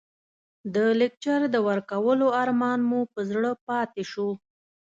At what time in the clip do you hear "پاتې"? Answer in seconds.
3.67-4.03